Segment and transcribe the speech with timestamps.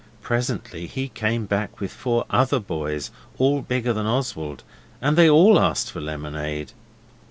[0.23, 4.63] Presently he came back with four other boys, all bigger than Oswald;
[4.99, 6.71] and they all asked for lemonade.